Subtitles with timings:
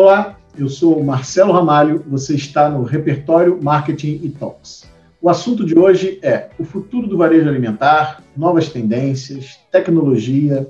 [0.00, 4.88] Olá, eu sou Marcelo Ramalho, você está no Repertório Marketing e Talks.
[5.20, 10.68] O assunto de hoje é o futuro do varejo alimentar, novas tendências, tecnologia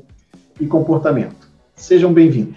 [0.58, 1.46] e comportamento.
[1.76, 2.56] Sejam bem-vindos.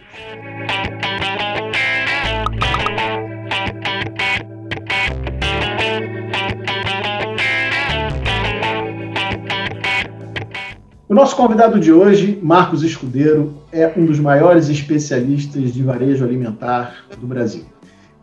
[11.12, 17.04] O nosso convidado de hoje, Marcos Escudeiro, é um dos maiores especialistas de varejo alimentar
[17.20, 17.66] do Brasil.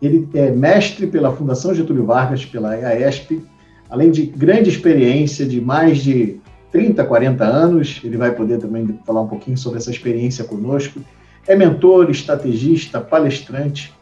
[0.01, 3.45] Ele é mestre pela Fundação Getúlio Vargas, pela EASP,
[3.91, 6.41] além de grande experiência de mais de
[6.73, 8.01] 30, 40 anos.
[8.03, 10.99] Ele vai poder também falar um pouquinho sobre essa experiência conosco.
[11.47, 13.93] É mentor, estrategista, palestrante,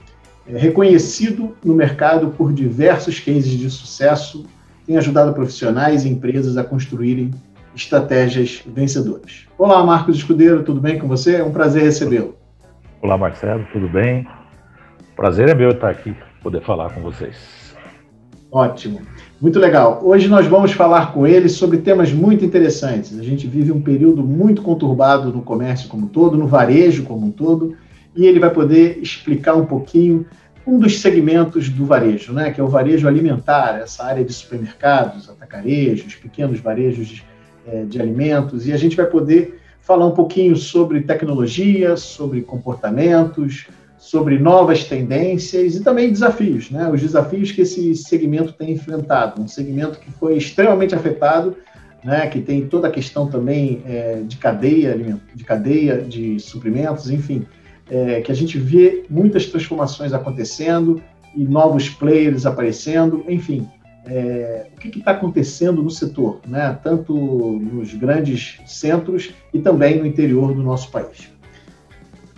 [0.46, 4.46] é reconhecido no mercado por diversos cases de sucesso,
[4.86, 7.32] tem ajudado profissionais e empresas a construírem
[7.76, 9.46] estratégias vencedoras.
[9.58, 11.36] Olá, Marcos Escudeiro, tudo bem com você?
[11.36, 12.34] É um prazer recebê-lo.
[13.02, 14.26] Olá, Marcelo, tudo bem?
[15.14, 17.76] Prazer é meu estar aqui, poder falar com vocês.
[18.50, 19.02] Ótimo,
[19.38, 20.00] muito legal.
[20.02, 23.18] Hoje nós vamos falar com ele sobre temas muito interessantes.
[23.18, 27.26] A gente vive um período muito conturbado no comércio como um todo, no varejo como
[27.26, 27.76] um todo,
[28.16, 30.24] e ele vai poder explicar um pouquinho
[30.66, 35.28] um dos segmentos do varejo, né, que é o varejo alimentar, essa área de supermercados,
[35.28, 37.22] atacarejos, pequenos varejos
[37.66, 43.66] é, de alimentos, e a gente vai poder falar um pouquinho sobre tecnologia, sobre comportamentos,
[43.98, 46.88] sobre novas tendências e também desafios, né?
[46.90, 51.56] Os desafios que esse segmento tem enfrentado, um segmento que foi extremamente afetado,
[52.04, 52.26] né?
[52.26, 54.96] Que tem toda a questão também é, de cadeia,
[55.34, 57.46] de cadeia de suprimentos, enfim,
[57.90, 61.00] é, que a gente vê muitas transformações acontecendo
[61.34, 63.68] e novos players aparecendo, enfim,
[64.06, 66.78] é, o que está acontecendo no setor, né?
[66.82, 71.28] tanto nos grandes centros e também no interior do nosso país.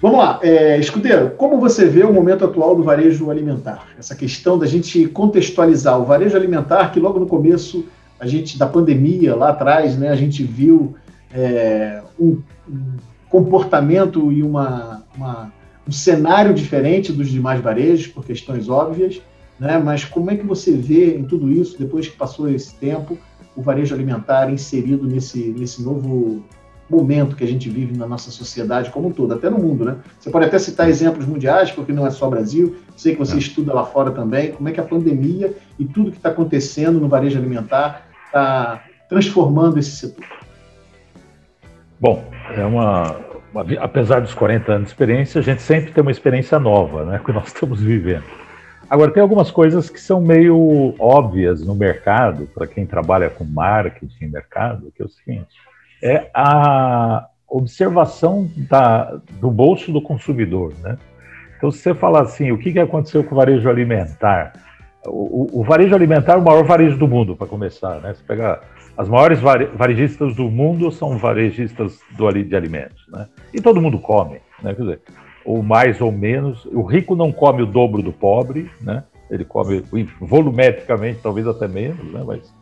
[0.00, 3.89] Vamos lá, é, Escudeiro, como você vê o momento atual do varejo alimentar?
[3.98, 7.84] Essa questão da gente contextualizar o varejo alimentar, que logo no começo
[8.20, 10.95] a gente da pandemia, lá atrás, né, a gente viu
[11.33, 12.96] é, um, um,
[13.28, 15.52] comportamento e uma, uma,
[15.86, 19.20] um cenário diferente dos demais varejos, por questões óbvias,
[19.58, 19.79] né?
[19.79, 23.19] Mas como é que você vê em tudo isso, depois que passou esse tempo,
[23.57, 26.45] o varejo alimentar inserido nesse, nesse novo
[26.89, 29.96] momento que a gente vive na nossa sociedade como um todo, até no mundo, né?
[30.19, 33.39] Você pode até citar exemplos mundiais, porque não é só Brasil, sei que você é.
[33.39, 37.08] estuda lá fora também, como é que a pandemia e tudo que está acontecendo no
[37.08, 40.25] varejo alimentar está transformando esse setor?
[42.01, 42.25] Bom,
[42.57, 43.17] é uma,
[43.52, 47.20] uma, apesar dos 40 anos de experiência, a gente sempre tem uma experiência nova, né,
[47.23, 48.25] que nós estamos vivendo.
[48.91, 54.29] Agora, tem algumas coisas que são meio óbvias no mercado, para quem trabalha com marketing
[54.29, 55.49] mercado, que é o seguinte:
[56.03, 60.73] é a observação da, do bolso do consumidor.
[60.83, 60.97] Né?
[61.57, 64.53] Então, se você falar assim, o que, que aconteceu com o varejo alimentar?
[65.07, 68.01] O, o, o varejo alimentar é o maior varejo do mundo, para começar.
[68.01, 68.15] Né?
[68.15, 68.61] Você pegar
[68.97, 73.07] as maiores varejistas do mundo são varejistas do, de alimentos.
[73.09, 73.27] Né?
[73.53, 74.41] E todo mundo come.
[74.63, 74.75] Né?
[74.75, 75.01] Quer dizer,
[75.48, 76.67] ou mais ou menos.
[76.67, 79.05] O rico não come o dobro do pobre, né?
[79.31, 79.83] Ele come
[80.20, 82.23] volumetricamente, talvez até menos, né?
[82.25, 82.55] Mas,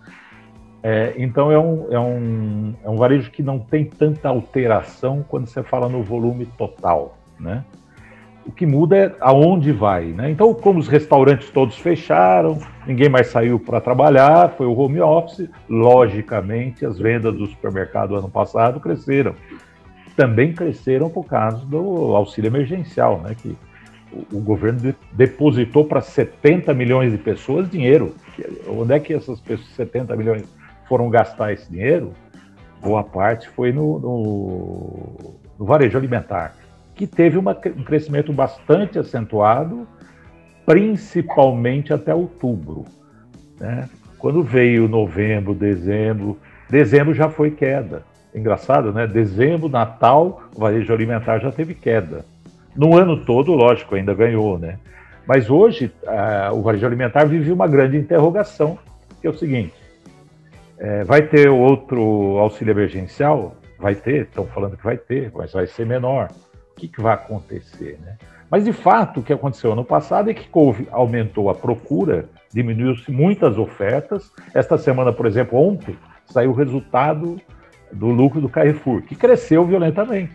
[0.85, 5.49] é, então é um, é, um, é um varejo que não tem tanta alteração quando
[5.49, 7.65] você fala no volume total, né?
[8.47, 10.31] O que muda é aonde vai, né?
[10.31, 15.51] Então, como os restaurantes todos fecharam, ninguém mais saiu para trabalhar, foi o home office,
[15.69, 19.35] logicamente as vendas do supermercado ano passado cresceram
[20.17, 23.55] também cresceram por causa do auxílio emergencial, né, que
[24.11, 28.15] o, o governo de, depositou para 70 milhões de pessoas dinheiro.
[28.67, 30.45] Onde é que essas pessoas, 70 milhões
[30.89, 32.13] foram gastar esse dinheiro?
[32.81, 36.57] Boa parte foi no, no, no varejo alimentar,
[36.95, 39.87] que teve uma, um crescimento bastante acentuado,
[40.65, 42.85] principalmente até outubro.
[43.61, 43.89] Né?
[44.19, 46.39] Quando veio novembro, dezembro,
[46.71, 48.03] dezembro já foi queda
[48.37, 49.07] engraçado, né?
[49.07, 52.25] Dezembro, Natal, o varejo alimentar já teve queda.
[52.77, 54.79] No ano todo, lógico, ainda ganhou, né?
[55.27, 55.91] Mas hoje,
[56.53, 58.79] o varejo alimentar vive uma grande interrogação,
[59.21, 59.75] que é o seguinte:
[60.79, 63.57] é, vai ter outro auxílio emergencial?
[63.79, 66.29] Vai ter, estão falando que vai ter, mas vai ser menor.
[66.73, 68.17] O que, que vai acontecer, né?
[68.51, 70.49] Mas, de fato, o que aconteceu ano passado é que
[70.93, 74.31] aumentou a procura, diminuiu-se muitas ofertas.
[74.55, 75.97] Esta semana, por exemplo, ontem,
[76.27, 77.41] saiu o resultado
[77.93, 80.35] do lucro do Carrefour, que cresceu violentamente,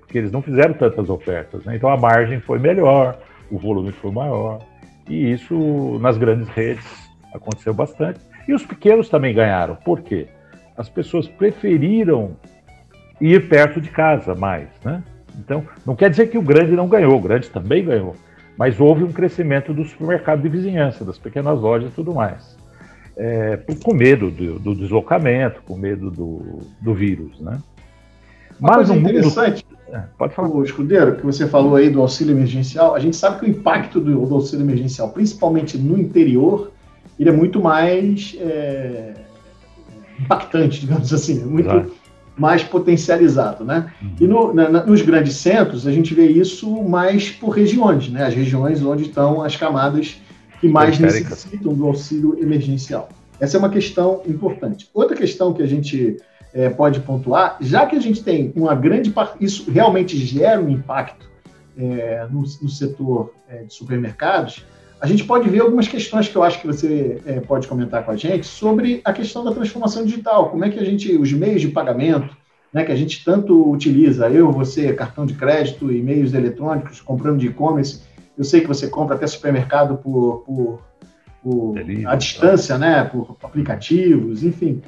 [0.00, 1.64] porque eles não fizeram tantas ofertas.
[1.64, 1.76] Né?
[1.76, 3.18] Então a margem foi melhor,
[3.50, 4.60] o volume foi maior,
[5.08, 6.84] e isso nas grandes redes
[7.32, 8.20] aconteceu bastante.
[8.46, 9.74] E os pequenos também ganharam.
[9.76, 10.28] Por quê?
[10.76, 12.36] As pessoas preferiram
[13.20, 15.02] ir perto de casa mais, né?
[15.38, 18.14] Então, não quer dizer que o grande não ganhou, o grande também ganhou.
[18.56, 22.56] Mas houve um crescimento do supermercado de vizinhança, das pequenas lojas e tudo mais.
[23.16, 27.60] É, com medo do, do, deslocamento, com medo do, do vírus, né?
[28.58, 29.96] Uma Mas coisa interessante, mundo...
[29.96, 30.48] é, pode falar.
[30.48, 34.00] O escudeiro, que você falou aí do auxílio emergencial, a gente sabe que o impacto
[34.00, 36.72] do, do auxílio emergencial, principalmente no interior,
[37.18, 39.14] ele é muito mais é,
[40.18, 41.92] impactante, digamos assim, é muito claro.
[42.36, 43.92] mais potencializado, né?
[44.02, 44.10] Uhum.
[44.20, 48.26] E no, na, nos grandes centros a gente vê isso mais por regiões, né?
[48.26, 50.20] As regiões onde estão as camadas
[50.66, 53.08] que mais necessitam do auxílio emergencial.
[53.38, 54.88] Essa é uma questão importante.
[54.94, 56.16] Outra questão que a gente
[56.54, 60.70] é, pode pontuar, já que a gente tem uma grande parte, isso realmente gera um
[60.70, 61.28] impacto
[61.76, 64.64] é, no, no, setor é, de supermercados,
[65.00, 68.12] a gente pode ver algumas questões que eu acho que você é, pode comentar com
[68.12, 70.50] a gente sobre a questão da transformação digital.
[70.50, 72.34] Como é que a gente, os meios de pagamento,
[72.72, 77.38] né, que a gente tanto utiliza, eu, você, cartão de crédito e meios eletrônicos, comprando
[77.38, 78.00] de e-commerce,
[78.36, 80.82] eu sei que você compra até supermercado por, por,
[81.42, 81.74] por
[82.06, 84.82] a distância, né, por aplicativos, enfim.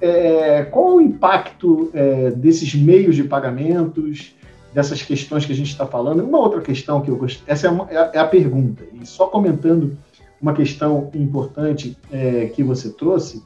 [0.00, 4.34] É, qual o impacto é, desses meios de pagamentos,
[4.74, 6.24] dessas questões que a gente está falando.
[6.24, 9.26] Uma outra questão que eu gostei, essa é, uma, é, é, a pergunta, e só
[9.26, 9.96] comentando
[10.40, 13.42] uma questão importante é, que você trouxe,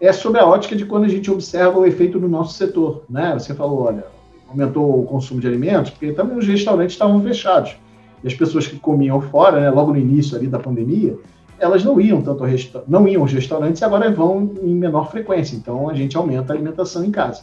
[0.00, 3.04] é sobre a ótica de quando a gente observa o efeito no nosso setor.
[3.08, 3.32] Né?
[3.34, 4.04] Você falou, olha,
[4.48, 7.76] aumentou o consumo de alimentos, porque também os restaurantes estavam fechados.
[8.26, 11.16] As pessoas que comiam fora, né, logo no início ali da pandemia,
[11.58, 12.50] elas não iam tanto ao
[12.86, 15.56] não iam aos restaurantes e agora vão em menor frequência.
[15.56, 17.42] Então a gente aumenta a alimentação em casa.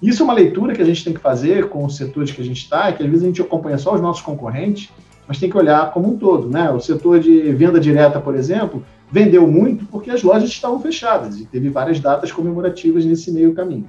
[0.00, 2.44] Isso é uma leitura que a gente tem que fazer com os setores que a
[2.44, 4.90] gente está, que às vezes a gente acompanha só os nossos concorrentes,
[5.26, 6.48] mas tem que olhar como um todo.
[6.48, 6.70] Né?
[6.70, 11.46] O setor de venda direta, por exemplo, vendeu muito porque as lojas estavam fechadas e
[11.46, 13.86] teve várias datas comemorativas nesse meio caminho.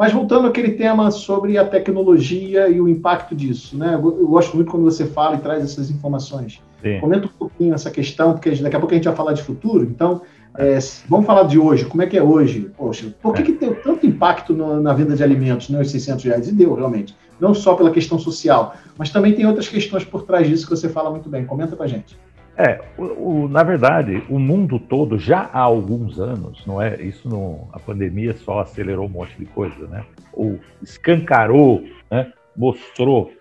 [0.00, 3.96] Mas voltando àquele tema sobre a tecnologia e o impacto disso, né?
[3.96, 6.58] Eu gosto muito quando você fala e traz essas informações.
[6.80, 6.98] Sim.
[7.00, 9.84] Comenta um pouquinho essa questão, porque daqui a pouco a gente vai falar de futuro.
[9.84, 10.22] Então,
[10.56, 11.84] é, vamos falar de hoje.
[11.84, 12.70] Como é que é hoje?
[12.78, 13.44] Poxa, por que, é.
[13.44, 16.48] que deu tanto impacto no, na venda de alimentos, né, os 600 reais?
[16.48, 17.14] E deu, realmente.
[17.38, 20.88] Não só pela questão social, mas também tem outras questões por trás disso que você
[20.88, 21.44] fala muito bem.
[21.44, 22.18] Comenta pra gente.
[22.60, 27.00] É, o, o, na verdade, o mundo todo já há alguns anos, não é?
[27.00, 30.04] Isso não, a pandemia só acelerou um monte de coisa, né?
[30.30, 32.30] Ou escancarou, né?
[32.54, 33.32] mostrou.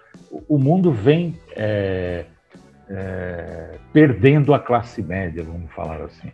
[0.48, 2.24] O, mundo vem é,
[2.90, 6.32] é, perdendo a classe média, vamos falar assim.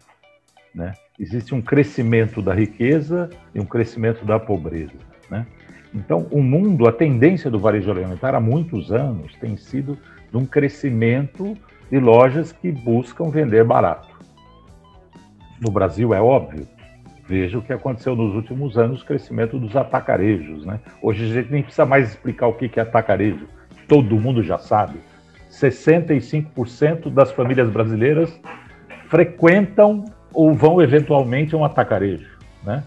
[0.74, 0.94] Né?
[1.20, 4.94] Existe um crescimento da riqueza e um crescimento da pobreza.
[5.30, 5.48] Né?
[5.92, 9.98] Então, o mundo, a tendência do varejo alimentar há muitos anos tem sido
[10.30, 11.58] de um crescimento
[11.90, 14.08] de lojas que buscam vender barato.
[15.60, 16.68] No Brasil é óbvio.
[17.28, 20.66] Veja o que aconteceu nos últimos anos, o crescimento dos atacarejos.
[20.66, 20.80] Né?
[21.02, 23.48] Hoje a gente nem precisa mais explicar o que é atacarejo.
[23.88, 25.00] Todo mundo já sabe.
[25.50, 28.40] 65% das famílias brasileiras
[29.08, 32.84] frequentam ou vão eventualmente a um atacarejo, né?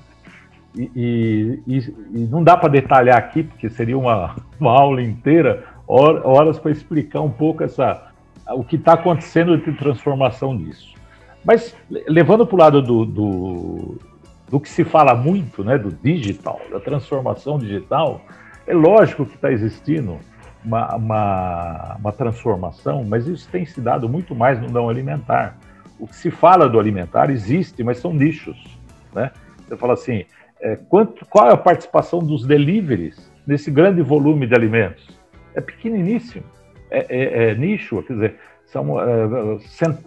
[0.77, 1.79] E, e,
[2.13, 7.23] e não dá para detalhar aqui, porque seria uma, uma aula inteira, horas para explicar
[7.23, 8.08] um pouco essa,
[8.51, 10.95] o que está acontecendo de transformação disso.
[11.45, 11.75] Mas
[12.07, 13.99] levando para o lado do, do,
[14.51, 18.21] do, que se fala muito, né, do digital, da transformação digital,
[18.67, 20.19] é lógico que está existindo
[20.65, 25.57] uma, uma, uma transformação, mas isso tem se dado muito mais no não alimentar
[25.99, 28.57] o que se fala do alimentar existe, mas são nichos.
[29.13, 29.31] Né?
[29.67, 30.25] Você fala assim,
[30.61, 35.09] é, quanto, qual é a participação dos deliveries nesse grande volume de alimentos?
[35.55, 36.45] É pequeniníssimo,
[36.91, 38.35] é, é, é nicho, quer dizer,
[38.67, 39.07] são é,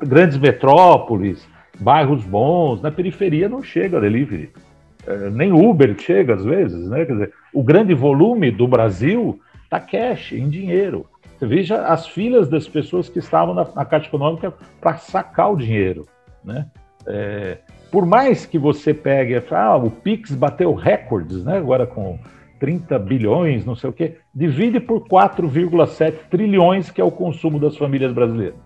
[0.05, 1.47] grandes metrópoles,
[1.79, 4.51] bairros bons, na periferia não chega delivery,
[5.07, 7.05] é, nem Uber chega às vezes, né?
[7.05, 11.05] Quer dizer, o grande volume do Brasil está cash, em dinheiro.
[11.37, 15.55] Você veja as filas das pessoas que estavam na, na Caixa Econômica para sacar o
[15.55, 16.05] dinheiro.
[16.43, 16.67] Né?
[17.07, 17.57] É,
[17.89, 21.57] por mais que você pegue, ah, o Pix bateu recordes, né?
[21.57, 22.19] agora com
[22.61, 27.75] 30 bilhões, não sei o quê, divide por 4,7 trilhões, que é o consumo das
[27.75, 28.59] famílias brasileiras.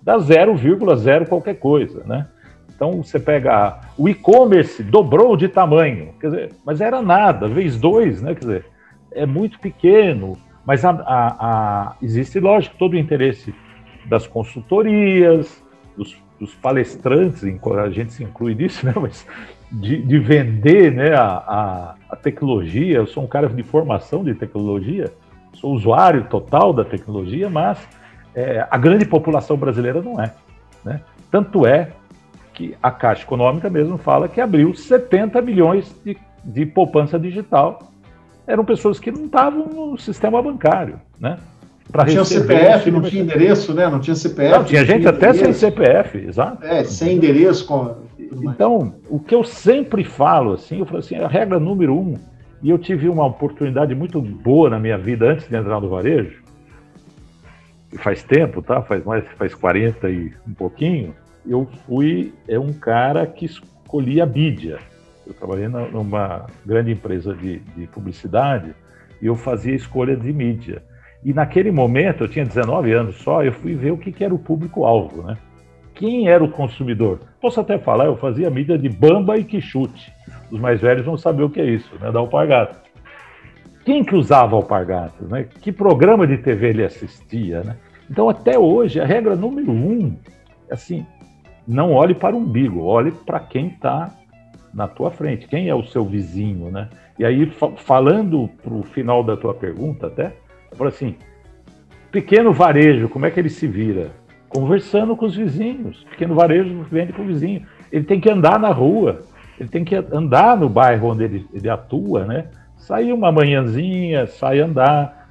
[0.00, 2.04] Dá 0,0 qualquer coisa.
[2.06, 2.28] Né?
[2.72, 8.22] Então você pega o e-commerce dobrou de tamanho, quer dizer, mas era nada, vez dois,
[8.22, 8.34] né?
[8.34, 8.66] Quer dizer,
[9.10, 10.38] é muito pequeno.
[10.64, 13.52] Mas a, a, a, existe, lógico, todo o interesse
[14.08, 15.60] das consultorias,
[15.96, 18.94] dos, dos, palestrantes, a gente se inclui nisso, né?
[18.94, 19.26] Mas
[19.72, 22.96] de, de vender né, a, a, tecnologia.
[22.96, 25.12] Eu sou um cara de formação de tecnologia,
[25.54, 27.78] sou usuário total da tecnologia, mas
[28.34, 30.34] é, a grande população brasileira não é.
[30.84, 31.00] Né?
[31.30, 31.92] Tanto é
[32.52, 37.90] que a Caixa Econômica mesmo fala que abriu 70 milhões de, de poupança digital
[38.46, 41.38] eram pessoas que não estavam no sistema bancário, né?
[41.92, 43.88] Não tinha CPF, não tinha endereço, né?
[43.88, 44.58] Não tinha CPF.
[44.58, 46.64] Não, tinha gente até sem CPF, exato.
[46.64, 47.66] É, sem endereço.
[47.66, 47.96] Com...
[48.42, 52.14] Então, o que eu sempre falo, assim, eu falo assim, a regra número um,
[52.62, 56.42] e eu tive uma oportunidade muito boa na minha vida antes de entrar no varejo,
[57.98, 58.82] faz tempo, tá?
[58.82, 61.14] Faz mais, faz 40 e um pouquinho,
[61.46, 64.78] eu fui é um cara que escolhia a mídia.
[65.26, 68.74] Eu trabalhei numa grande empresa de, de publicidade
[69.20, 70.82] e eu fazia escolha de mídia.
[71.24, 74.34] E naquele momento, eu tinha 19 anos só, eu fui ver o que, que era
[74.34, 75.36] o público-alvo, né?
[75.94, 77.20] Quem era o consumidor?
[77.40, 80.10] Posso até falar, eu fazia mídia de bamba e quichute.
[80.50, 82.10] Os mais velhos vão saber o que é isso, né?
[82.10, 82.80] Da alpargata.
[83.84, 85.46] Quem que usava alpargatas, né?
[85.60, 87.76] Que programa de TV ele assistia, né?
[88.10, 90.16] Então, até hoje, a regra número um,
[90.70, 91.06] é assim,
[91.66, 94.10] não olhe para o umbigo, olhe para quem está
[94.72, 96.88] na tua frente, quem é o seu vizinho, né?
[97.18, 100.32] E aí, falando para o final da tua pergunta até,
[100.76, 101.16] falo assim,
[102.10, 104.12] pequeno varejo, como é que ele se vira?
[104.48, 106.04] Conversando com os vizinhos.
[106.10, 107.66] Pequeno varejo vende com o vizinho.
[107.92, 109.22] Ele tem que andar na rua,
[109.58, 112.48] ele tem que andar no bairro onde ele, ele atua, né?
[112.76, 115.28] Sair uma manhãzinha, sair andar,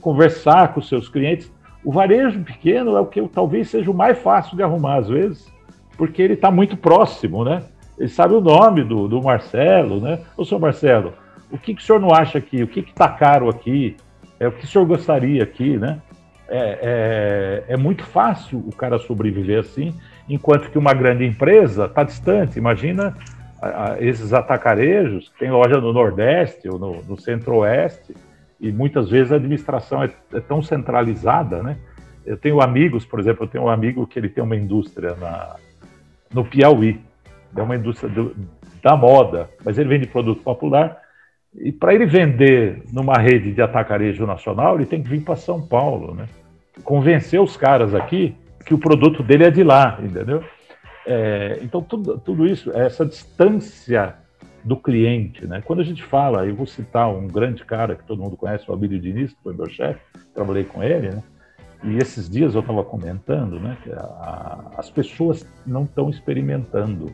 [0.00, 1.52] conversar com os seus clientes.
[1.84, 5.52] O varejo pequeno é o que talvez seja o mais fácil de arrumar às vezes,
[5.98, 7.62] porque ele está muito próximo, né?
[7.98, 10.20] Ele sabe o nome do, do Marcelo, né?
[10.36, 11.12] Ô, senhor Marcelo,
[11.50, 12.62] o que, que o senhor não acha aqui?
[12.62, 13.96] O que está caro aqui?
[14.38, 16.00] É o que o senhor gostaria aqui, né?
[16.46, 19.94] É, é, é, muito fácil o cara sobreviver assim,
[20.28, 22.58] enquanto que uma grande empresa está distante.
[22.58, 23.16] Imagina
[23.62, 28.14] a, a, esses atacarejos que tem loja no Nordeste ou no, no Centro-Oeste,
[28.60, 31.76] e muitas vezes a administração é, é, tão centralizada, né?
[32.24, 35.56] Eu tenho amigos, por exemplo, eu tenho um amigo que ele tem uma indústria na,
[36.32, 37.00] no Piauí,
[37.56, 38.34] é uma indústria do,
[38.82, 41.03] da moda, mas ele vende produto popular
[41.56, 45.64] e para ele vender numa rede de atacarejo nacional, ele tem que vir para São
[45.64, 46.26] Paulo, né?
[46.82, 48.34] Convencer os caras aqui
[48.66, 50.42] que o produto dele é de lá, entendeu?
[51.06, 54.16] É, então, tudo, tudo isso, essa distância
[54.64, 55.62] do cliente, né?
[55.64, 58.74] Quando a gente fala, eu vou citar um grande cara que todo mundo conhece, o
[58.74, 60.00] Abílio Diniz, que foi meu chefe,
[60.34, 61.22] trabalhei com ele, né?
[61.84, 63.76] E esses dias eu estava comentando, né?
[63.82, 67.12] Que a, as pessoas não estão experimentando.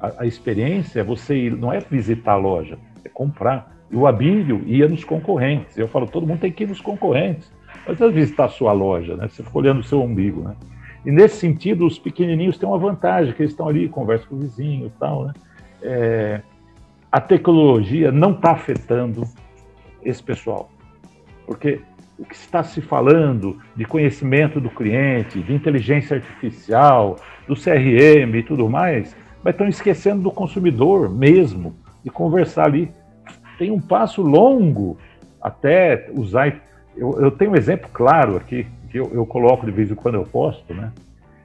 [0.00, 3.74] A, a experiência é você ir, não é visitar a loja, é comprar.
[3.90, 5.76] E o Abílio ia nos concorrentes.
[5.76, 7.52] Eu falo, todo mundo tem que ir nos concorrentes.
[7.86, 9.28] Mas às visitar a sua loja, né?
[9.28, 10.54] Você fica olhando o seu umbigo, né?
[11.04, 14.38] E nesse sentido, os pequenininhos têm uma vantagem, que eles estão ali, conversam com o
[14.38, 15.32] vizinho e tal, né?
[15.82, 16.40] É,
[17.12, 19.22] a tecnologia não está afetando
[20.02, 20.70] esse pessoal.
[21.46, 21.80] Porque
[22.18, 28.42] o que está se falando de conhecimento do cliente, de inteligência artificial, do CRM e
[28.42, 32.92] tudo mais, mas estão esquecendo do consumidor mesmo, de conversar ali
[33.58, 34.98] tem um passo longo
[35.40, 36.54] até usar.
[36.96, 40.16] Eu, eu tenho um exemplo claro aqui, que eu, eu, coloco de vez em quando
[40.16, 40.92] eu posto, né?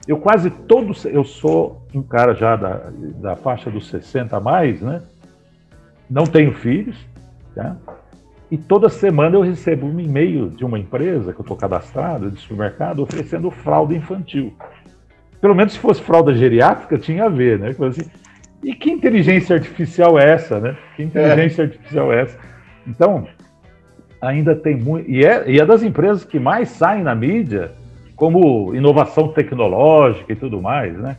[0.08, 2.90] Eu quase todos, eu sou um cara já da,
[3.22, 5.02] da faixa dos 60 a mais, né?
[6.10, 6.98] Não tenho filhos,
[7.54, 7.76] tá?
[8.52, 12.40] E toda semana eu recebo um e-mail de uma empresa que eu estou cadastrado, de
[12.40, 14.54] supermercado, oferecendo fralda infantil.
[15.40, 17.70] Pelo menos se fosse fralda geriátrica, tinha a ver, né?
[17.70, 18.10] Assim,
[18.64, 20.78] e que inteligência artificial é essa, né?
[20.96, 21.66] Que inteligência é.
[21.66, 22.38] artificial é essa?
[22.86, 23.28] Então,
[24.22, 25.10] ainda tem muito.
[25.10, 27.72] E é, e é das empresas que mais saem na mídia
[28.16, 31.18] como inovação tecnológica e tudo mais, né?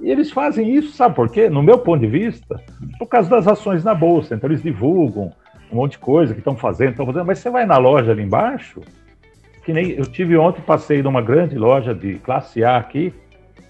[0.00, 1.48] E eles fazem isso, sabe por quê?
[1.48, 2.60] No meu ponto de vista,
[2.98, 4.34] por causa das ações na bolsa.
[4.34, 5.30] Então, eles divulgam
[5.70, 7.26] um monte de coisa que estão fazendo, estão fazendo.
[7.26, 8.80] Mas você vai na loja ali embaixo,
[9.64, 13.12] que nem eu tive ontem, passei numa grande loja de classe A aqui,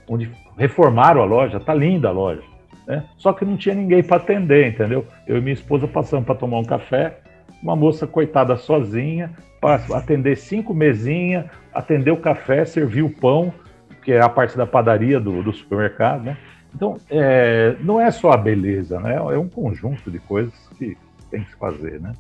[0.09, 2.50] onde reformaram a loja, tá linda a loja.
[2.87, 3.04] Né?
[3.16, 5.06] Só que não tinha ninguém para atender, entendeu?
[5.26, 7.18] Eu e minha esposa passamos para tomar um café,
[7.62, 13.52] uma moça coitada sozinha, para atender cinco mesinhas, atender o café, servir o pão,
[14.02, 16.37] que é a parte da padaria do, do supermercado, né?
[16.75, 19.16] Então, é, não é só a beleza, né?
[19.16, 20.96] É um conjunto de coisas que
[21.30, 22.12] tem que se fazer, né?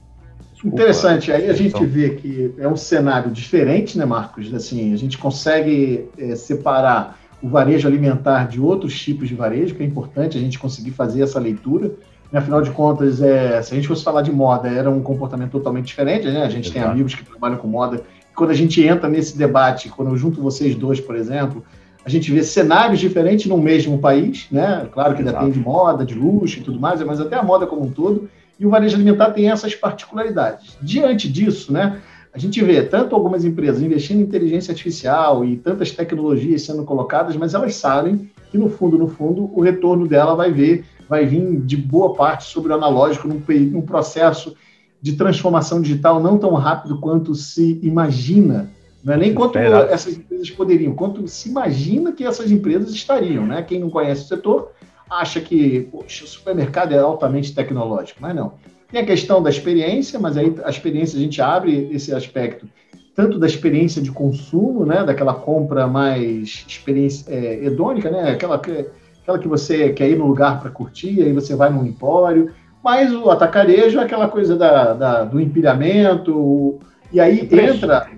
[0.52, 1.32] Desculpa, Interessante.
[1.32, 4.52] Aí a gente vê que é um cenário diferente, né, Marcos?
[4.52, 9.82] Assim, a gente consegue é, separar o varejo alimentar de outros tipos de varejo, que
[9.82, 11.92] é importante a gente conseguir fazer essa leitura.
[12.32, 15.86] Afinal de contas, é, se a gente fosse falar de moda, era um comportamento totalmente
[15.86, 16.44] diferente, né?
[16.44, 16.72] A gente Exato.
[16.72, 18.02] tem amigos que trabalham com moda.
[18.30, 21.64] E quando a gente entra nesse debate, quando eu junto vocês dois, por exemplo,
[22.04, 24.86] a gente vê cenários diferentes no mesmo país, né?
[24.92, 27.82] Claro que depende de moda, de luxo e tudo mais, mas até a moda como
[27.82, 28.28] um todo.
[28.58, 30.76] E o varejo alimentar tem essas particularidades.
[30.82, 32.00] Diante disso, né?
[32.32, 37.34] A gente vê tanto algumas empresas investindo em inteligência artificial e tantas tecnologias sendo colocadas,
[37.36, 41.60] mas elas sabem que no fundo, no fundo, o retorno dela vai ver, vai vir
[41.60, 44.54] de boa parte sobre o analógico num, num processo
[45.02, 48.70] de transformação digital não tão rápido quanto se imagina
[49.02, 53.62] Não é nem quanto essas empresas poderiam, quanto se imagina que essas empresas estariam, né?
[53.62, 54.72] Quem não conhece o setor
[55.08, 58.52] acha que poxa, o supermercado é altamente tecnológico, mas não.
[58.90, 62.66] Tem a questão da experiência, mas aí a experiência a gente abre esse aspecto
[63.14, 68.86] tanto da experiência de consumo, né, daquela compra mais experiência é, hedônica, né, aquela que,
[69.22, 72.50] aquela que você quer ir no lugar para curtir, aí você vai num empório,
[72.82, 76.78] mas o atacarejo é aquela coisa da, da do empilhamento,
[77.12, 78.08] e aí entra,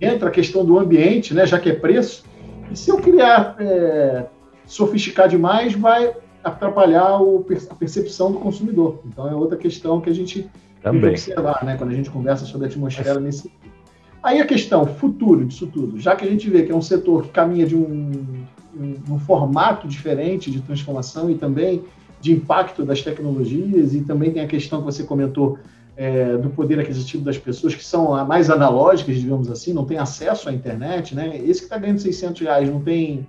[0.00, 2.24] entra a questão do ambiente, né, já que é preço,
[2.70, 4.24] e se eu criar é,
[4.66, 6.12] sofisticar demais, vai
[6.48, 9.00] atrapalhar o, a percepção do consumidor.
[9.06, 10.48] Então é outra questão que a gente
[10.82, 11.00] Também.
[11.00, 13.50] tem que observar, né, quando a gente conversa sobre a atmosfera nesse
[14.22, 17.22] Aí a questão, futuro disso tudo, já que a gente vê que é um setor
[17.22, 18.44] que caminha de um,
[18.76, 21.84] um, um formato diferente de transformação e também
[22.20, 25.56] de impacto das tecnologias, e também tem a questão que você comentou
[25.96, 30.48] é, do poder aquisitivo das pessoas que são mais analógicas, digamos assim, não tem acesso
[30.48, 31.36] à internet, né?
[31.36, 33.26] Esse que está ganhando 600 reais não tem,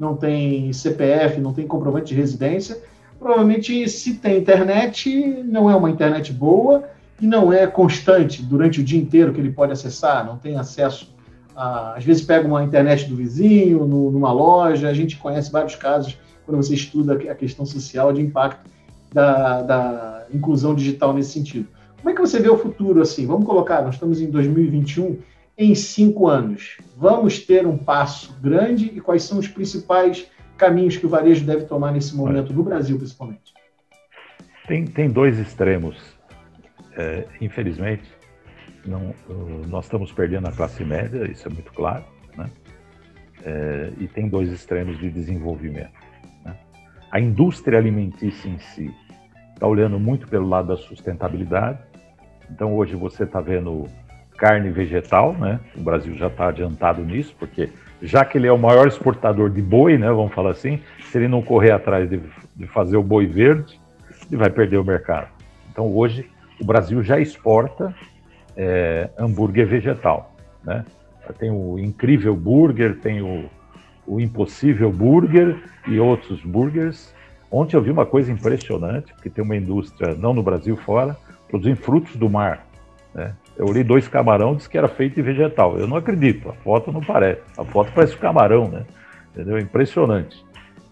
[0.00, 2.78] não tem CPF, não tem comprovante de residência,
[3.18, 6.88] provavelmente se tem internet, não é uma internet boa,
[7.20, 11.14] e não é constante durante o dia inteiro que ele pode acessar, não tem acesso
[11.54, 15.74] a, às vezes pega uma internet do vizinho, no, numa loja, a gente conhece vários
[15.74, 18.68] casos quando você estuda a questão social de impacto
[19.12, 21.68] da, da inclusão digital nesse sentido.
[21.98, 23.26] Como é que você vê o futuro assim?
[23.26, 25.18] Vamos colocar, nós estamos em 2021,
[25.62, 30.26] em cinco anos, vamos ter um passo grande e quais são os principais
[30.56, 33.52] caminhos que o varejo deve tomar nesse momento, no Brasil principalmente?
[34.66, 35.96] Tem, tem dois extremos
[36.96, 38.04] é, infelizmente,
[38.84, 39.14] não,
[39.68, 42.04] nós estamos perdendo a classe média, isso é muito claro,
[42.36, 42.50] né?
[43.42, 45.92] É, e tem dois extremos de desenvolvimento.
[46.44, 46.54] Né?
[47.10, 48.94] A indústria alimentícia em si
[49.54, 51.78] está olhando muito pelo lado da sustentabilidade.
[52.50, 53.86] Então, hoje você está vendo
[54.40, 55.60] carne vegetal, né?
[55.76, 57.68] O Brasil já está adiantado nisso, porque
[58.00, 60.08] já que ele é o maior exportador de boi, né?
[60.08, 62.18] Vamos falar assim, se ele não correr atrás de,
[62.56, 63.78] de fazer o boi verde,
[64.26, 65.28] ele vai perder o mercado.
[65.70, 66.26] Então, hoje
[66.58, 67.94] o Brasil já exporta
[68.56, 70.34] é, hambúrguer vegetal.
[70.64, 70.86] Né?
[71.38, 73.44] Tem o Incrível Burger, tem o,
[74.06, 75.54] o Impossível Burger
[75.86, 77.14] e outros burgers.
[77.50, 81.14] Ontem eu vi uma coisa impressionante, porque tem uma indústria, não no Brasil, fora,
[81.46, 82.69] produzindo frutos do mar.
[83.14, 83.34] Né?
[83.56, 85.78] Eu olhei dois camarão, disse que era feito de vegetal.
[85.78, 87.42] Eu não acredito, a foto não parece.
[87.58, 88.84] A foto parece camarão, né?
[89.32, 89.58] Entendeu?
[89.58, 90.44] Impressionante.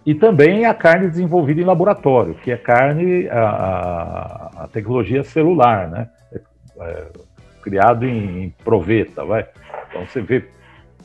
[0.04, 6.09] E também a carne desenvolvida em laboratório, que é carne, a, a tecnologia celular, né?
[6.33, 6.40] É,
[6.81, 7.07] é,
[7.62, 9.46] criado em, em, proveta, vai.
[9.88, 10.44] Então você vê,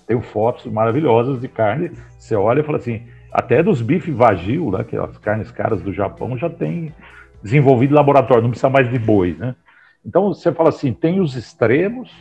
[0.07, 4.83] tem fotos maravilhosas de carne, você olha e fala assim, até dos bife vagil, né,
[4.83, 6.93] que é as carnes caras do Japão, já tem
[7.41, 9.55] desenvolvido em laboratório, não precisa mais de boi, né?
[10.05, 12.11] Então você fala assim, tem os extremos,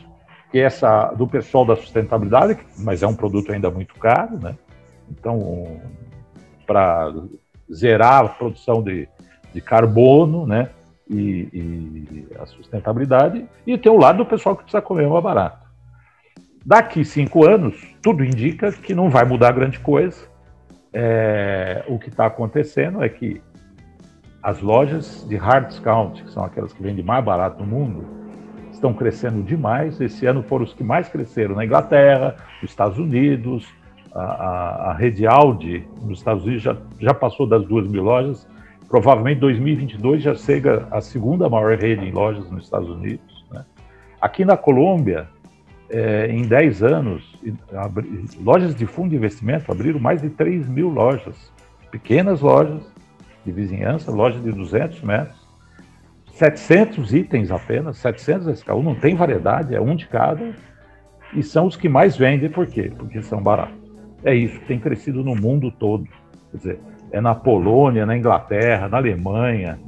[0.51, 4.55] que é essa do pessoal da sustentabilidade, mas é um produto ainda muito caro, né?
[5.11, 5.81] Então,
[6.67, 7.13] para
[7.73, 9.09] zerar a produção de,
[9.53, 10.71] de carbono, né?
[11.11, 15.67] E, e, a sustentabilidade, e tem o lado do pessoal que precisa comer mais barato.
[16.65, 20.31] Daqui cinco anos, tudo indica que não vai mudar grande coisa.
[20.93, 23.43] É, o que está acontecendo é que
[24.43, 28.05] as lojas de hard discount, que são aquelas que vendem mais barato no mundo,
[28.73, 30.01] estão crescendo demais.
[30.01, 33.69] Esse ano foram os que mais cresceram na Inglaterra, nos Estados Unidos,
[34.15, 38.47] a, a, rede Audi nos Estados Unidos já, já passou das duas mil lojas.
[38.89, 43.45] Provavelmente 2022 já chega a segunda maior rede em lojas nos Estados Unidos.
[43.51, 43.65] Né?
[44.21, 45.29] Aqui na Colômbia,
[45.89, 47.39] é, em 10 anos,
[47.75, 51.53] abri, lojas de fundo de investimento abriram mais de 3 mil lojas.
[51.91, 52.83] Pequenas lojas
[53.45, 55.43] de vizinhança, lojas de 200 metros.
[56.35, 60.53] 700 itens apenas, 700 SKU, não tem variedade, é um de cada.
[61.35, 62.91] E são os que mais vendem, por quê?
[62.97, 63.77] Porque são baratos.
[64.25, 66.07] É isso, tem crescido no mundo todo.
[66.51, 69.79] Quer dizer, é na Polônia, na Inglaterra, na Alemanha,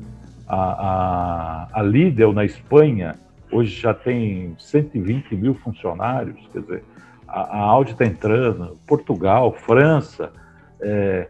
[0.46, 3.14] a, a, a Lidl na Espanha,
[3.50, 6.84] hoje já tem 120 mil funcionários, quer dizer,
[7.26, 10.32] a, a Audi está entrando, Portugal, França,
[10.80, 11.28] é,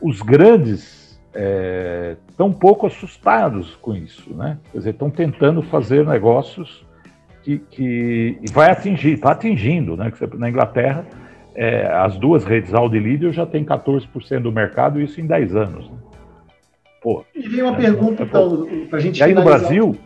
[0.00, 1.01] os grandes
[1.34, 4.58] é, um pouco assustados com isso, né?
[4.70, 6.84] Quer dizer, estão tentando fazer negócios
[7.42, 10.12] que, que vai atingir, está atingindo, né?
[10.34, 11.06] Na Inglaterra,
[11.54, 15.56] é, as duas redes Audi e Líder já tem 14% do mercado, isso em 10
[15.56, 15.90] anos.
[15.90, 15.96] Né?
[17.02, 19.96] Pô, e vem uma é, pergunta, é, então, para a gente E aí no Brasil...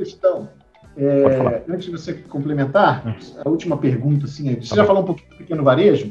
[0.99, 4.87] É, antes de você complementar, a última pergunta, assim, você tá já bom.
[4.87, 6.11] falou um pouquinho do pequeno varejo,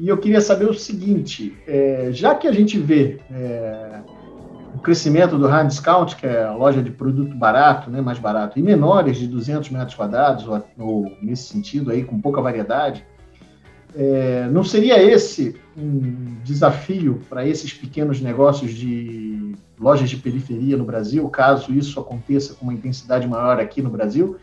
[0.00, 4.00] e eu queria saber o seguinte, é, já que a gente vê é,
[4.74, 8.58] o crescimento do hard discount, que é a loja de produto barato, né, mais barato,
[8.58, 13.04] e menores de 200 metros quadrados, ou, ou nesse sentido aí, com pouca variedade,
[13.94, 20.84] é, não seria esse um desafio para esses pequenos negócios de lojas de periferia no
[20.84, 24.36] Brasil, caso isso aconteça com uma intensidade maior aqui no Brasil?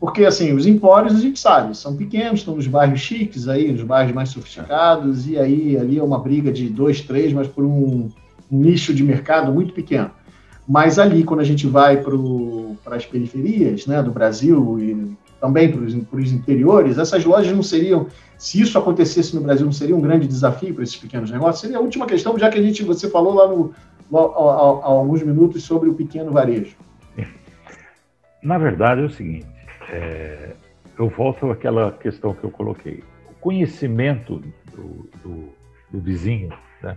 [0.00, 3.82] Porque, assim, os empórios, a gente sabe, são pequenos, estão nos bairros chiques, aí, nos
[3.82, 7.68] bairros mais sofisticados, e aí ali é uma briga de dois, três, mas por um,
[7.68, 8.10] um
[8.50, 10.10] nicho de mercado muito pequeno.
[10.68, 16.20] Mas ali, quando a gente vai para as periferias né, do Brasil e também para
[16.20, 20.28] os interiores, essas lojas não seriam, se isso acontecesse no Brasil, não seria um grande
[20.28, 21.60] desafio para esses pequenos negócios?
[21.60, 23.74] Seria a última questão, já que a gente, você falou lá no,
[24.12, 26.76] há alguns minutos sobre o pequeno varejo.
[28.42, 29.46] Na verdade é o seguinte,
[29.90, 30.54] é,
[30.98, 33.02] eu volto àquela questão que eu coloquei.
[33.28, 34.42] O conhecimento
[34.74, 35.48] do, do,
[35.90, 36.50] do vizinho,
[36.82, 36.96] né?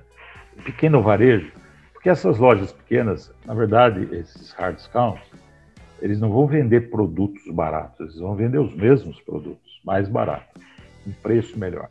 [0.63, 1.51] Pequeno varejo,
[1.93, 5.23] porque essas lojas pequenas, na verdade, esses hard discounts,
[6.01, 10.61] eles não vão vender produtos baratos, eles vão vender os mesmos produtos, mais baratos,
[11.07, 11.89] um preço melhor.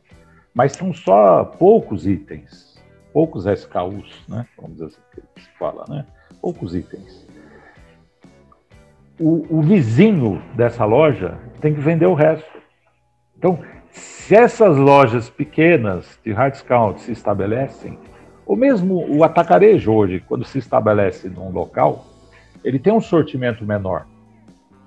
[0.54, 2.78] Mas são só poucos itens,
[3.10, 4.46] poucos SKUs, né?
[4.56, 6.04] Vamos dizer assim que se fala, né?
[6.42, 7.26] Poucos itens.
[9.18, 12.50] O, o vizinho dessa loja tem que vender o resto.
[13.38, 17.98] Então, se essas lojas pequenas de hard discount se estabelecem,
[18.46, 22.04] ou mesmo o atacarejo hoje, quando se estabelece num local,
[22.64, 24.06] ele tem um sortimento menor.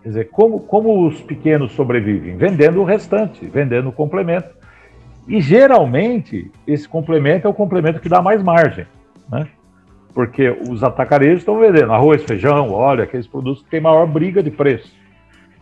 [0.02, 2.38] Quer dizer, como, como os pequenos sobrevivem?
[2.38, 4.50] Vendendo o restante, vendendo o complemento.
[5.28, 8.86] E geralmente, esse complemento é o complemento que dá mais margem,
[9.30, 9.48] né?
[10.14, 14.52] Porque os atacarejos estão vendendo arroz, feijão, óleo, aqueles produtos que têm maior briga de
[14.52, 14.96] preço,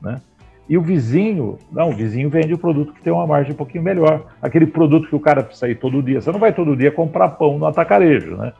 [0.01, 0.21] né?
[0.67, 3.83] E o vizinho, não, o vizinho vende o produto que tem uma margem um pouquinho
[3.83, 4.27] melhor.
[4.41, 6.21] Aquele produto que o cara precisa ir todo dia.
[6.21, 8.53] Você não vai todo dia comprar pão no atacarejo, né?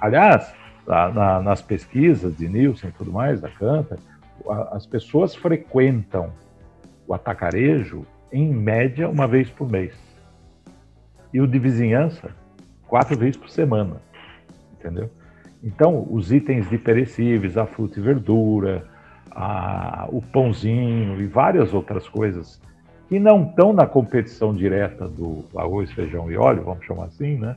[0.00, 0.52] Aliás,
[0.86, 3.96] na, na, nas pesquisas de Nielsen e tudo mais, da Canta,
[4.72, 6.32] as pessoas frequentam
[7.06, 9.94] o atacarejo em média uma vez por mês.
[11.32, 12.30] E o de vizinhança,
[12.88, 14.02] quatro vezes por semana.
[14.72, 15.08] Entendeu?
[15.62, 18.88] Então, os itens de perecíveis, a fruta e verdura,
[19.34, 22.60] a, o pãozinho e várias outras coisas
[23.08, 27.56] que não estão na competição direta do arroz, feijão e óleo, vamos chamar assim, né?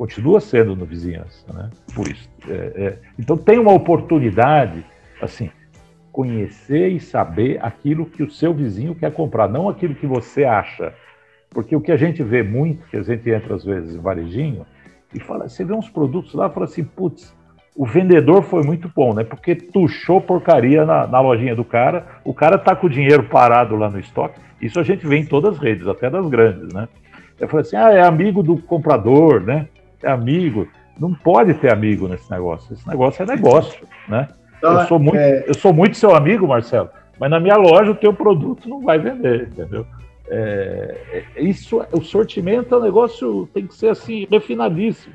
[0.00, 1.68] continua sendo no vizinhança, né?
[1.94, 2.26] Por isso.
[2.48, 4.82] É, é, então tem uma oportunidade,
[5.20, 5.50] assim,
[6.10, 10.94] conhecer e saber aquilo que o seu vizinho quer comprar, não aquilo que você acha.
[11.50, 14.64] Porque o que a gente vê muito, que a gente entra às vezes em varejinho,
[15.12, 17.36] e fala, você vê uns produtos lá e fala assim, putz,
[17.76, 19.24] o vendedor foi muito bom, né?
[19.24, 23.76] Porque tuchou porcaria na, na, lojinha do cara, o cara tá com o dinheiro parado
[23.76, 24.40] lá no estoque.
[24.60, 26.88] Isso a gente vê em todas as redes, até das grandes, né?
[27.38, 29.66] Eu falei assim, ah, é amigo do comprador, né?
[30.02, 30.68] é amigo.
[30.98, 32.72] Não pode ter amigo nesse negócio.
[32.72, 34.28] Esse negócio é negócio, né?
[34.58, 35.44] Então, eu, sou muito, é...
[35.46, 38.98] eu sou muito seu amigo, Marcelo, mas na minha loja o teu produto não vai
[38.98, 39.86] vender, entendeu?
[40.28, 45.14] É, é, isso, o sortimento é um negócio, tem que ser assim, refinadíssimo.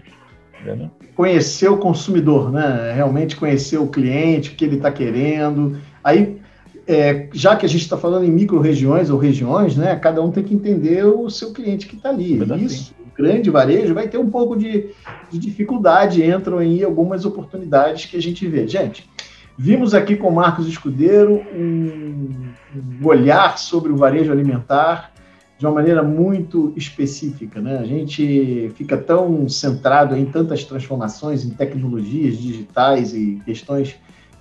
[0.61, 0.89] Entendeu?
[1.15, 2.93] Conhecer o consumidor, né?
[2.93, 5.79] Realmente conhecer o cliente, o que ele está querendo.
[6.03, 6.39] Aí,
[6.87, 9.95] é, já que a gente está falando em micro-regiões ou regiões, né?
[9.95, 12.39] Cada um tem que entender o seu cliente que está ali.
[12.63, 14.89] Isso, grande varejo vai ter um pouco de,
[15.31, 18.67] de dificuldade, entram aí algumas oportunidades que a gente vê.
[18.67, 19.09] Gente,
[19.57, 25.14] vimos aqui com o Marcos Escudeiro um, um olhar sobre o varejo alimentar
[25.57, 27.61] de uma maneira muito específica.
[27.61, 27.77] Né?
[27.77, 33.95] A gente fica tão centrado em tantas transformações, em tecnologias digitais e questões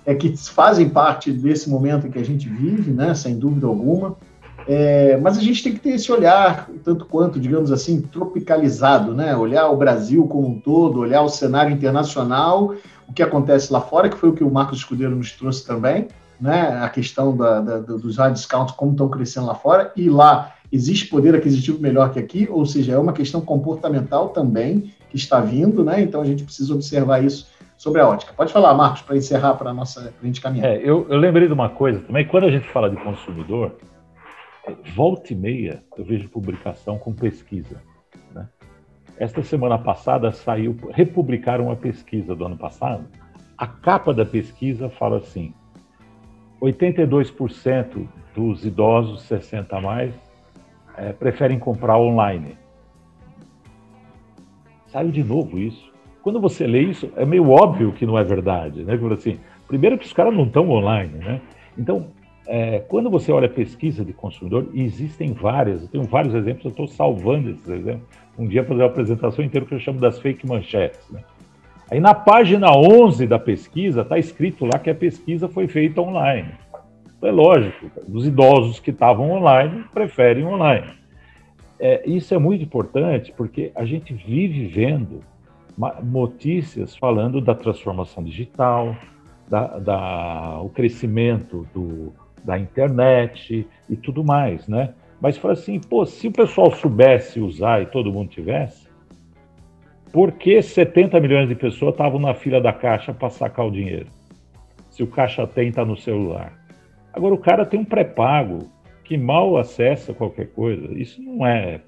[0.05, 3.13] é, que fazem parte desse momento que a gente vive, né?
[3.15, 4.17] sem dúvida alguma.
[4.67, 9.35] É, mas a gente tem que ter esse olhar, tanto quanto, digamos assim, tropicalizado, né?
[9.35, 12.73] Olhar o Brasil como um todo, olhar o cenário internacional,
[13.07, 16.07] o que acontece lá fora, que foi o que o Marcos Escudeiro nos trouxe também,
[16.41, 16.79] né?
[16.81, 21.07] A questão da, da, dos hard discounts, como estão crescendo lá fora, e lá existe
[21.07, 25.83] poder aquisitivo melhor que aqui, ou seja, é uma questão comportamental também que está vindo,
[25.83, 26.01] né?
[26.01, 27.47] Então a gente precisa observar isso
[27.77, 28.33] sobre a ótica.
[28.33, 30.71] Pode falar, Marcos, para encerrar para a nossa pra gente caminhar.
[30.71, 33.75] É, eu, eu lembrei de uma coisa também, quando a gente fala de consumidor,
[34.95, 37.81] volta e meia eu vejo publicação com pesquisa.
[38.33, 38.47] Né?
[39.17, 43.05] Esta semana passada saiu, republicaram uma pesquisa do ano passado.
[43.57, 45.53] A capa da pesquisa fala assim:
[46.61, 50.24] 82% dos idosos 60 a mais
[50.97, 52.57] é, preferem comprar online.
[54.87, 55.93] Saiu de novo isso.
[56.21, 58.97] Quando você lê isso, é meio óbvio que não é verdade, né?
[59.11, 61.41] Assim, primeiro que os caras não estão online, né?
[61.77, 62.07] Então,
[62.47, 66.71] é, quando você olha a pesquisa de consumidor, existem várias, eu tenho vários exemplos, eu
[66.71, 68.07] estou salvando esses exemplos.
[68.37, 70.99] Um dia fazer uma apresentação inteira que eu chamo das fake manchetes.
[71.09, 71.21] Né?
[71.89, 76.51] Aí na página 11 da pesquisa está escrito lá que a pesquisa foi feita online.
[77.25, 80.87] É lógico, os idosos que estavam online preferem online.
[81.79, 85.21] é, isso é muito importante porque a gente vive vendo
[86.03, 88.95] notícias falando da transformação digital,
[89.49, 94.93] da, da, o crescimento do, da internet e tudo mais, né?
[95.19, 98.87] Mas fala assim, pô, se o pessoal soubesse usar e todo mundo tivesse,
[100.11, 104.07] por que 70 milhões de pessoas estavam na fila da caixa para sacar o dinheiro?
[104.89, 106.64] Se o caixa tem está no celular.
[107.15, 108.69] Agora o cara tem um pré-pago
[109.03, 110.87] que mal acessa qualquer coisa.
[110.93, 111.79] Isso não é,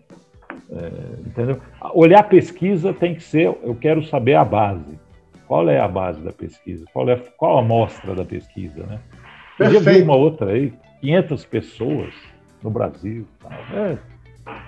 [0.72, 0.92] é,
[1.26, 1.60] entendeu?
[1.94, 4.98] Olhar a pesquisa tem que ser, eu quero saber a base.
[5.46, 6.86] Qual é a base da pesquisa?
[6.94, 9.00] Qual é qual a amostra da pesquisa, né?
[9.58, 12.14] Podia ver uma outra aí, 500 pessoas
[12.64, 13.26] no Brasil.
[13.74, 13.98] É,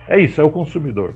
[0.08, 1.14] é isso, é o consumidor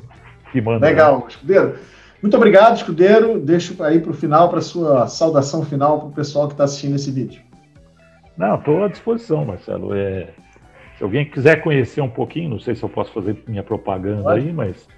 [0.53, 0.87] que manda.
[0.87, 1.25] Legal, né?
[1.29, 1.75] Escudeiro.
[2.23, 3.39] Muito obrigado, Escudeiro.
[3.39, 6.65] Deixo aí para o final, para a sua saudação final para o pessoal que está
[6.65, 7.43] assistindo esse vídeo.
[8.37, 9.95] Não, estou à disposição, Marcelo.
[9.95, 10.29] É,
[10.97, 14.47] se alguém quiser conhecer um pouquinho, não sei se eu posso fazer minha propaganda Pode.
[14.47, 14.89] aí, mas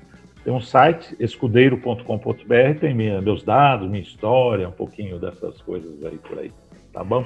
[0.44, 6.18] tem um site, escudeiro.com.br, tem minha, meus dados, minha história, um pouquinho dessas coisas aí
[6.18, 6.52] por aí.
[6.92, 7.24] Tá bom?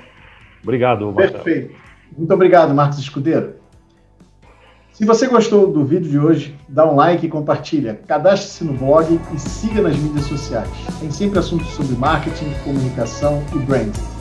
[0.63, 1.45] Obrigado, Marcelo.
[1.45, 1.75] Perfeito.
[2.17, 3.55] Muito obrigado, Marcos Escudeiro.
[4.93, 8.01] Se você gostou do vídeo de hoje, dá um like e compartilha.
[8.07, 10.69] Cadastre-se no blog e siga nas mídias sociais.
[10.99, 14.20] Tem sempre assuntos sobre marketing, comunicação e branding.